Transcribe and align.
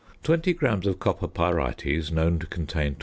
_Twenty 0.23 0.53
grams 0.53 0.87
of 0.87 0.97
copper 0.97 1.27
pyrites, 1.27 2.09
known 2.11 2.39
to 2.39 2.47
contain 2.47 2.95
27. 2.95 2.97